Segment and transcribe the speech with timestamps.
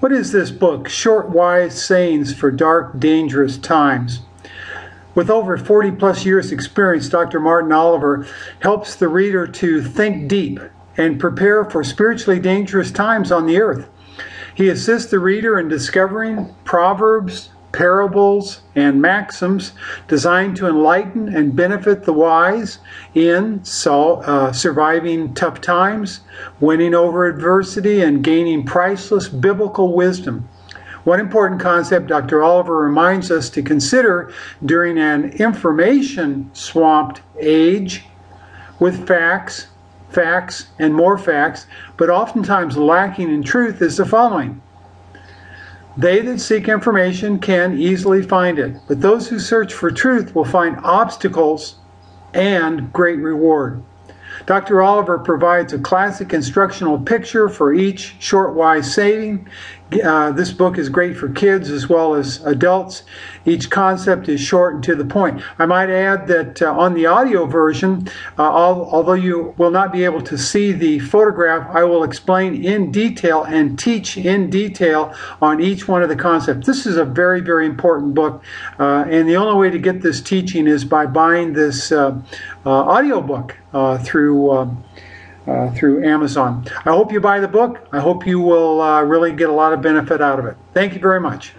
[0.00, 0.88] What is this book?
[0.88, 4.20] Short, wise sayings for dark, dangerous times.
[5.14, 7.38] With over 40 plus years experience, Dr.
[7.38, 8.26] Martin Oliver
[8.60, 10.58] helps the reader to think deep
[10.96, 13.88] and prepare for spiritually dangerous times on the earth.
[14.54, 19.72] He assists the reader in discovering proverbs, parables, and maxims
[20.06, 22.78] designed to enlighten and benefit the wise
[23.14, 26.20] in uh, surviving tough times,
[26.60, 30.48] winning over adversity, and gaining priceless biblical wisdom.
[31.02, 32.42] One important concept Dr.
[32.42, 34.32] Oliver reminds us to consider
[34.64, 38.04] during an information swamped age
[38.78, 39.66] with facts,
[40.10, 44.62] facts, and more facts, but oftentimes lacking in truth is the following
[45.96, 50.44] they that seek information can easily find it, but those who search for truth will
[50.44, 51.76] find obstacles
[52.32, 53.82] and great reward.
[54.46, 54.82] Dr.
[54.82, 59.48] Oliver provides a classic instructional picture for each short wise saying
[59.92, 63.02] uh, this book is great for kids as well as adults.
[63.44, 65.42] Each concept is short and to the point.
[65.58, 70.04] I might add that uh, on the audio version, uh, although you will not be
[70.04, 75.60] able to see the photograph, I will explain in detail and teach in detail on
[75.60, 76.66] each one of the concepts.
[76.66, 78.42] This is a very, very important book,
[78.78, 82.18] uh, and the only way to get this teaching is by buying this uh,
[82.64, 83.56] uh, audio book
[84.02, 84.74] through.
[85.46, 86.66] Uh, through Amazon.
[86.86, 87.86] I hope you buy the book.
[87.92, 90.56] I hope you will uh, really get a lot of benefit out of it.
[90.72, 91.52] Thank you very much.